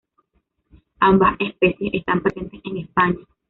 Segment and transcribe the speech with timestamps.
[1.01, 3.19] Ambas especies están presentes en España.